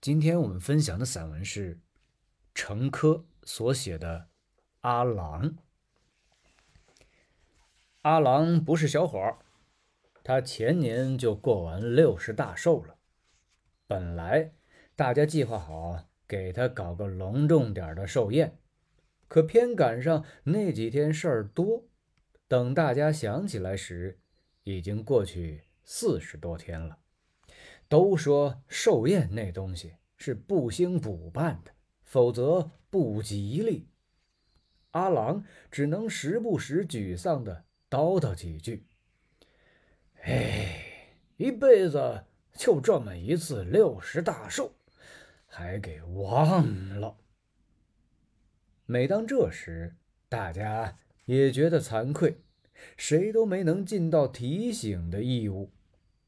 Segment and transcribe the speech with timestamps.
[0.00, 1.80] 今天我们分享的散文是
[2.54, 4.18] 程珂所写的
[4.82, 5.50] 《阿郎》。
[8.02, 9.38] 阿郎不是小伙儿，
[10.22, 12.96] 他前年就过完六十大寿了。
[13.88, 14.52] 本来
[14.94, 18.58] 大家计划好给他搞个隆重点的寿宴，
[19.26, 21.84] 可偏赶上那几天事儿多，
[22.46, 24.20] 等大家想起来时，
[24.62, 26.98] 已经过去四十多天了。
[27.88, 31.72] 都说寿宴那东西是不兴补办的，
[32.02, 33.88] 否则不吉利。
[34.92, 38.86] 阿郎只能时不时沮丧地叨叨几句
[40.24, 40.82] ：“哎，
[41.36, 44.72] 一辈子就这么一次六十大寿，
[45.46, 47.16] 还给忘了。”
[48.86, 49.96] 每当这时，
[50.28, 52.40] 大家也觉得惭愧，
[52.96, 55.72] 谁都没能尽到提醒的义务。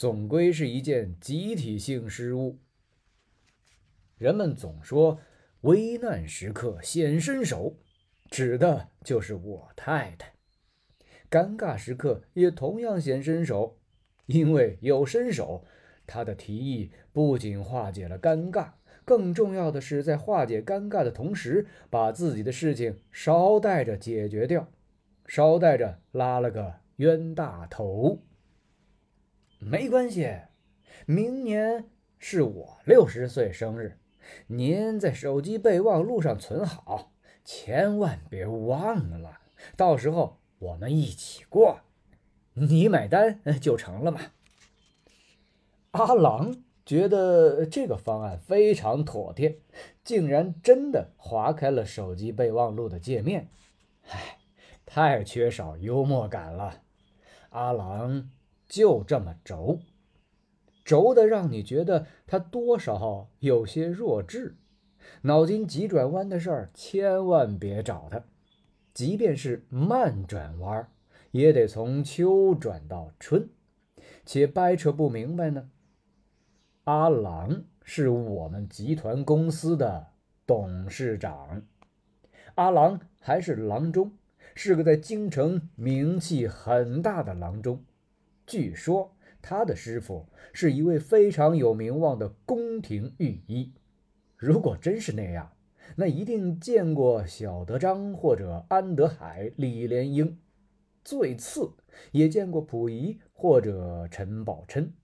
[0.00, 2.58] 总归是一件集体性失误。
[4.16, 5.20] 人们总说
[5.60, 7.76] 危难时刻显身手，
[8.30, 10.28] 指的就是我太太；
[11.30, 13.76] 尴尬时刻也同样显身手，
[14.24, 15.66] 因为有身手，
[16.06, 18.70] 他的提议不仅化解了尴尬，
[19.04, 24.66] 更重要的是在化解尴尬的同时，把自己的事情捎带着解决掉，
[25.26, 28.22] 捎带着拉了个冤大头。
[29.62, 30.26] 没关系，
[31.04, 31.84] 明年
[32.18, 33.98] 是我六十岁生日，
[34.46, 37.12] 您在手机备忘录上存好，
[37.44, 39.40] 千万别忘了。
[39.76, 41.80] 到时候我们一起过，
[42.54, 44.20] 你买单就成了嘛。
[45.90, 49.58] 阿郎觉得这个方案非常妥帖，
[50.02, 53.50] 竟然真的划开了手机备忘录的界面。
[54.08, 54.38] 唉，
[54.86, 56.80] 太缺少幽默感了，
[57.50, 58.30] 阿郎。
[58.70, 59.80] 就这么轴，
[60.84, 64.54] 轴的让你觉得他多少有些弱智，
[65.22, 68.22] 脑筋急转弯的事儿千万别找他，
[68.94, 70.88] 即便是慢转弯，
[71.32, 73.48] 也得从秋转到春，
[74.24, 75.68] 且掰扯不明白呢。
[76.84, 80.06] 阿郎是我们集团公司的
[80.46, 81.62] 董事长，
[82.54, 84.12] 阿郎还是郎中，
[84.54, 87.82] 是个在京城名气很大的郎中。
[88.50, 93.72] 据说他的师傅是一位非常有名望的宫廷御医。
[94.36, 95.52] 如果真是那样，
[95.94, 100.40] 那一定见过小德张或者安德海、李莲英，
[101.04, 101.70] 最次
[102.10, 104.94] 也见过溥仪或者陈宝琛，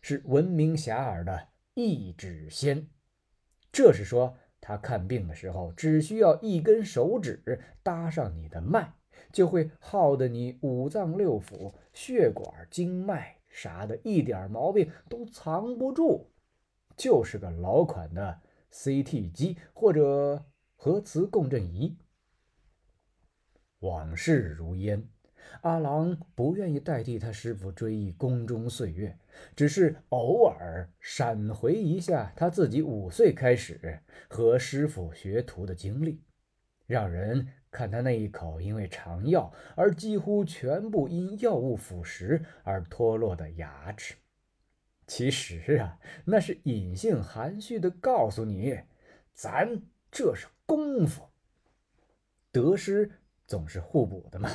[0.00, 2.88] 是闻名遐迩的一指仙。
[3.70, 8.94] 这是说他看病的时候，只需要一根手指搭上你的脉。
[9.32, 16.26] 就会耗得你五脏六腑、血管、经脉啥的，一点毛病都藏不住，
[16.96, 18.40] 就是个老款的
[18.72, 20.44] CT 机或者
[20.74, 21.96] 核磁共振仪。
[23.80, 25.08] 往事如烟，
[25.60, 29.18] 阿郎不愿意代替他师傅追忆宫中岁月，
[29.54, 36.22] 只是偶尔闪回一下他自己五岁开始和师傅学徒的经历，
[36.86, 37.48] 让人。
[37.76, 44.14] 看他那一口因为常药而几乎全部因药物腐蚀而脱落的牙齿，
[45.06, 48.80] 其实啊，那是隐性含蓄的告诉你，
[49.34, 51.28] 咱这是功夫。
[52.50, 54.48] 得失总是互补的嘛。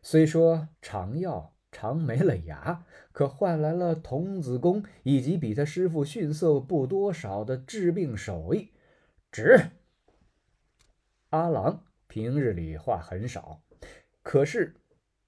[0.00, 8.70] 虽说常药尝没了牙，可换来了童子功以及比他师傅逊色不多少的治病手艺，
[9.32, 9.58] 值。
[11.30, 11.82] 阿郎。
[12.12, 13.62] 平日里话很少，
[14.22, 14.76] 可是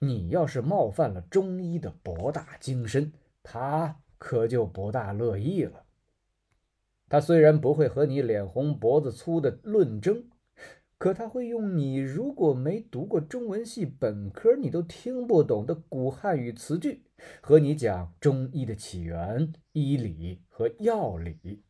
[0.01, 3.11] 你要是冒犯了中医的博大精深，
[3.43, 5.87] 他可就不大乐意了。
[7.09, 10.29] 他虽然不会和你脸红脖子粗的论争，
[10.99, 17.07] 可他会用你如果没读过中文系本科你都听不懂的古汉语词句，
[17.41, 21.63] 和你讲中医的起源、医理和药理，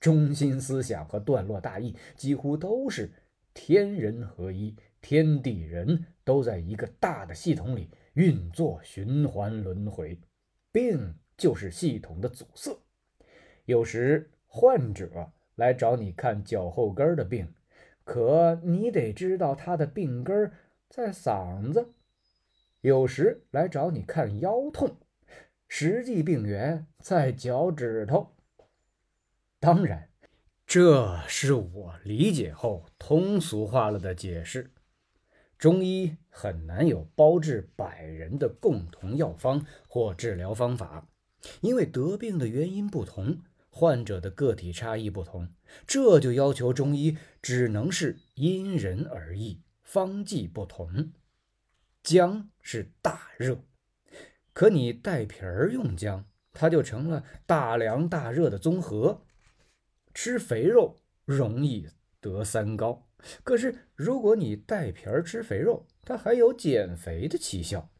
[0.00, 3.12] 中心思想和段落大意几乎都是。
[3.60, 10.16] 天人合一，天地人都在一个大的系统里运作、循环、轮回。
[10.70, 12.78] 病就是系统的阻塞。
[13.64, 17.52] 有时患者来找你看脚后跟的病，
[18.04, 20.52] 可你得知道他的病根
[20.88, 21.88] 在嗓子；
[22.80, 24.96] 有时来找你看腰痛，
[25.66, 28.36] 实际病源在脚趾头。
[29.58, 30.07] 当然。
[30.68, 34.70] 这是我理解后通俗化了的解释。
[35.56, 41.08] 中医很难有包治百人的共同药方或治疗方法，
[41.62, 43.38] 因为得病的原因不同，
[43.70, 45.48] 患者的个体差异不同，
[45.86, 51.12] 这就要求中医只能是因人而异，方剂不同。
[52.02, 53.62] 姜是大热，
[54.52, 59.22] 可你带皮儿用姜，它就成了大凉大热的综合。
[60.14, 61.88] 吃肥肉容易
[62.20, 63.06] 得三高，
[63.42, 67.90] 可是如果你带皮儿吃肥肉，它还有减肥的奇效。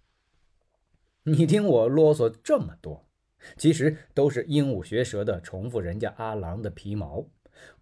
[1.24, 3.04] 你听我啰嗦这么多。
[3.56, 7.28] 其实都是鹦鹉学舌的重复人家阿郎的皮毛。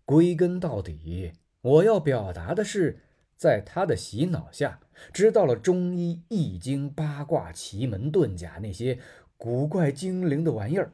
[0.05, 1.33] 归根到底，
[1.63, 3.01] 我要表达的是，
[3.39, 4.81] 在他的洗脑下，
[5.15, 8.99] 知道了中医易经、八卦、奇门遁甲那些
[9.39, 10.93] 古怪精灵的玩意儿，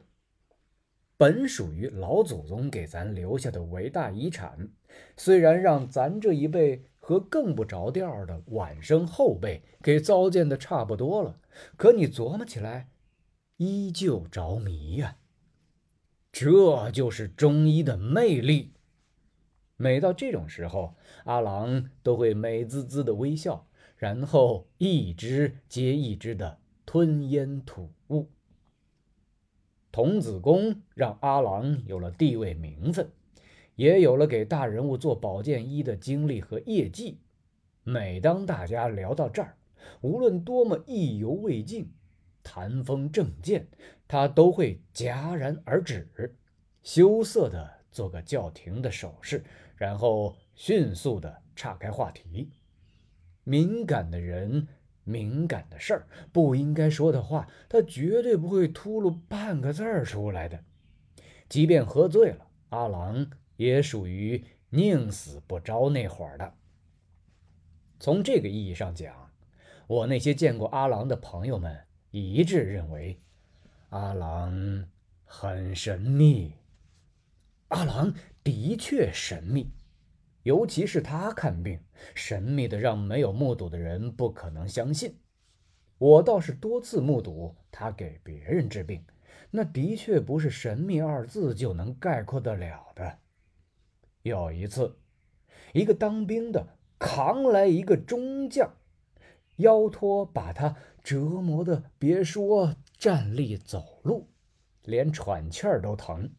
[1.23, 4.67] 本属于老祖宗给咱留下的伟大遗产。
[5.15, 11.39] 虽然让咱这一辈和更不着调的晚生后辈给糟践的差不多了，
[11.77, 12.89] 可你琢磨起来。
[13.55, 15.15] 依旧着迷呀，
[16.29, 18.73] 这就是中医的魅力。
[19.77, 23.65] 每到这种时候，阿郎都会美滋滋的微笑，
[23.95, 27.93] 然后一支接一支的吞烟吐。
[29.93, 33.11] 童子功让阿郎有了地位名分，
[33.75, 37.19] 也有了给大人物做保健医的经历和业绩。
[37.83, 39.55] 每当大家聊到这儿，
[40.01, 41.93] 无论多么意犹未尽。
[42.41, 43.67] 谈风正劲，
[44.07, 46.35] 他都会戛然而止，
[46.81, 49.43] 羞涩的做个叫停的手势，
[49.77, 52.49] 然后迅速的岔开话题。
[53.43, 54.67] 敏感的人，
[55.03, 60.63] 敏感的事儿，不应该说的话，他绝对不会秃噜半个字儿出来的。
[61.49, 66.53] 即便喝醉了，阿郎也属于宁死不招那伙儿的。
[67.99, 69.31] 从这个意义上讲，
[69.87, 71.85] 我那些见过阿郎的朋友们。
[72.15, 73.19] 一致认为，
[73.89, 74.85] 阿郎
[75.25, 76.53] 很神秘。
[77.69, 78.13] 阿郎
[78.43, 79.71] 的确神秘，
[80.43, 81.79] 尤其是他看病，
[82.13, 85.17] 神秘的让没有目睹的人不可能相信。
[85.97, 89.05] 我倒是多次目睹他给别人治病，
[89.51, 93.19] 那的确不是“神秘”二字就能概括得了的。
[94.21, 94.97] 有一次，
[95.73, 98.73] 一个当兵的扛来一个中将。
[99.57, 104.27] 腰托把他折磨的，别说站立走路，
[104.83, 106.33] 连喘气儿都疼。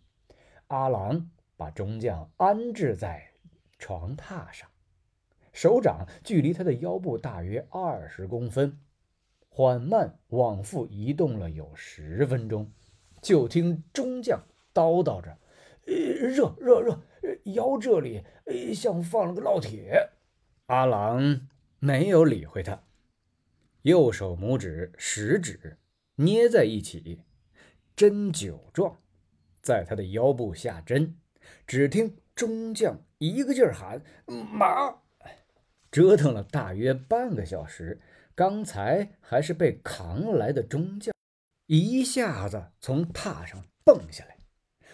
[0.66, 3.30] 阿郎把中将安置在
[3.78, 4.68] 床榻上，
[5.52, 8.78] 手掌距离他的腰部大约二十公分，
[9.48, 12.72] 缓慢往复移动了有十分钟。
[13.22, 14.42] 就听中将
[14.74, 15.38] 叨叨着
[15.86, 17.00] ：“热热热，
[17.44, 18.22] 腰这里
[18.74, 20.10] 像放了个烙铁。”
[20.66, 21.48] 阿郎
[21.78, 22.82] 没有理会他。
[23.82, 25.78] 右手拇指、食指
[26.16, 27.20] 捏在一起，
[27.94, 28.98] 针灸状，
[29.60, 31.16] 在他的腰部下针。
[31.66, 32.98] 只听中将
[33.28, 34.96] 一个劲儿喊：“马！”
[35.90, 38.00] 折腾了大约半个小时，
[38.34, 41.14] 刚才还是被扛来的中将，
[41.66, 44.38] 一下子从榻上蹦下来，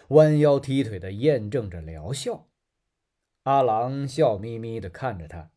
[0.09, 2.47] 弯腰踢腿的验证着疗效。
[3.43, 5.49] 阿郎笑眯眯地看着他。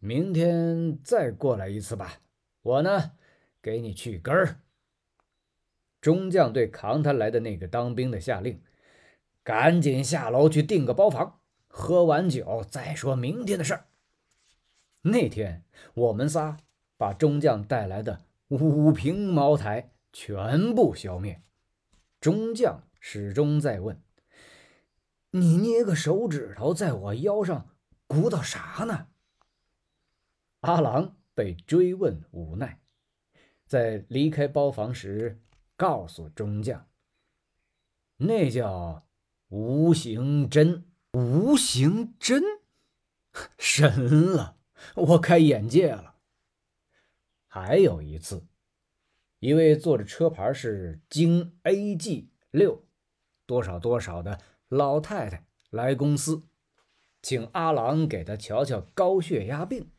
[0.00, 2.20] 明天再过来一次吧，
[2.62, 3.12] 我呢，
[3.62, 4.60] 给你去根儿。
[6.00, 8.62] 中将对扛他来的那个当兵的下令
[9.42, 11.37] ：“赶紧下楼去订个包房，
[11.78, 13.86] 喝完酒再说明天的事儿。”
[15.02, 16.56] 那天我们仨
[16.96, 21.40] 把中将带来的五瓶茅台全部消灭。
[22.20, 24.02] 中将始终在问
[25.30, 27.68] ：“你捏个手指头在我腰上
[28.08, 29.06] 鼓捣啥呢？”
[30.62, 32.80] 阿郎被追问无奈，
[33.66, 35.40] 在离开包房时
[35.76, 36.88] 告诉中将
[38.18, 39.06] ：“那叫
[39.46, 42.42] 无形针，无形针，
[43.58, 44.56] 神了！
[44.94, 46.16] 我开眼界了。”
[47.48, 48.46] 还有一次，
[49.38, 52.84] 一位坐着车牌是京 A.G 六
[53.46, 54.38] 多少多少的
[54.68, 56.42] 老太太来公司，
[57.22, 59.90] 请阿郎给她瞧瞧高血压病。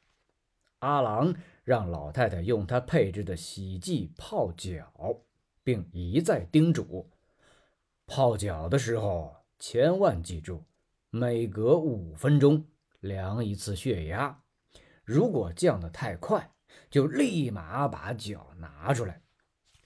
[0.80, 5.24] 阿郎让老太太用他配制的洗剂泡脚，
[5.64, 7.10] 并一再叮嘱：
[8.06, 10.64] 泡脚的时候千万记住，
[11.12, 12.66] 每隔五分钟
[13.00, 14.44] 量一次血压。
[15.04, 16.52] 如果降得太快，
[16.92, 19.24] 就立马把脚拿出来。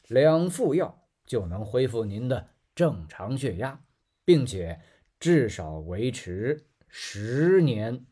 [0.07, 3.85] 两副药就能恢复您的正常血压，
[4.25, 4.81] 并且
[5.17, 8.05] 至少维持十年。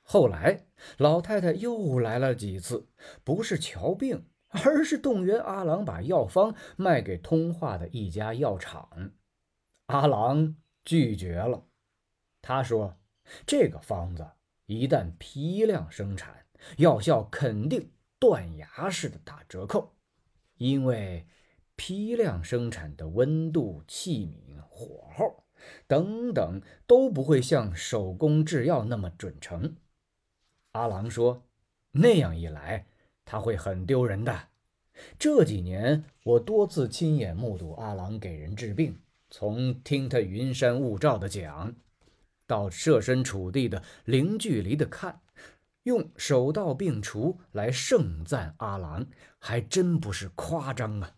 [0.00, 0.66] 后来，
[0.96, 2.88] 老太太又来了几次，
[3.22, 9.12] 不是瞧病，而是动员阿郎把药方卖给通化的一家药厂。
[9.86, 11.66] 阿郎拒绝了，
[12.40, 12.96] 他说
[13.44, 14.24] ：“这个方子
[14.66, 17.90] 一旦批量生产，药效肯定
[18.20, 19.96] 断崖式的打折扣，
[20.58, 21.26] 因为
[21.74, 25.44] 批量生产的温度、器皿、火候
[25.88, 29.76] 等等都不会像手工制药那么准成。”
[30.70, 31.48] 阿郎说
[31.90, 32.86] ：“那样一来，
[33.24, 34.50] 他会很丢人的。”
[35.18, 41.74] 这几年，我多次亲眼目睹阿郎给人治病，从听他云山雾罩的讲，
[42.46, 45.20] 到设身处地的零距离的看，
[45.82, 49.06] 用手到病除来盛赞阿郎，
[49.38, 51.16] 还真不是夸张啊。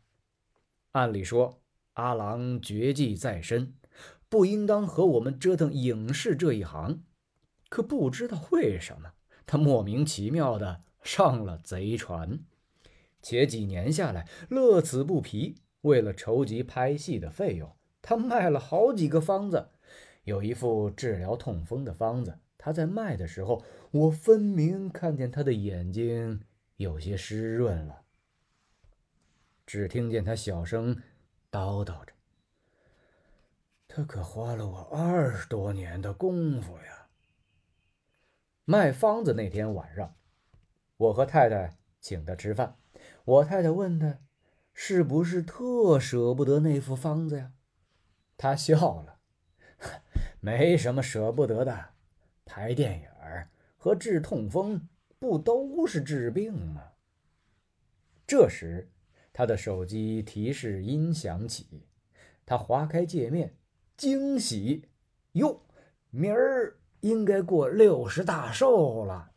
[0.92, 1.60] 按理说，
[1.94, 3.74] 阿郎绝技在身，
[4.28, 7.02] 不应当和我们折腾影视这一行，
[7.68, 9.12] 可不知道为什么，
[9.46, 12.40] 他莫名其妙的上了贼船。
[13.20, 15.56] 且几年下来，乐此不疲。
[15.82, 17.76] 为了筹集拍戏的费用，
[18.08, 19.68] 他卖了好几个方子。
[20.24, 26.40] 有一副治疗痛风的方子，他在卖的时候，我分明看见他的眼睛
[26.76, 28.00] 有些湿润了。
[29.66, 30.96] 只听见他小声
[31.50, 32.14] 叨叨着
[33.86, 37.08] ：“他可花了我二十多年的功夫呀。”
[38.64, 40.14] 卖方子那天晚上，
[40.96, 42.78] 我和太太请他吃饭。
[43.26, 44.20] 我太太问他
[44.72, 47.52] ：“是不是特舍不得那副方子呀？”
[48.38, 49.18] 他笑了
[50.40, 51.90] ：“没什么舍不得的，
[52.46, 53.08] 拍电影
[53.76, 56.92] 和治痛风不都是治病吗？”
[58.26, 58.88] 这时，
[59.32, 61.86] 他的手机提示音响起，
[62.46, 63.56] 他划开界面，
[63.96, 64.88] 惊喜
[65.32, 65.60] ：“哟，
[66.10, 69.32] 明儿应该过六十大寿了。”